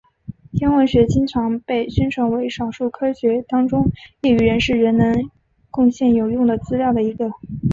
[0.51, 3.87] 天文学经常被宣传为少数科学当中
[4.21, 5.29] 业余人士仍能
[5.69, 7.29] 贡献有用的资料的一个。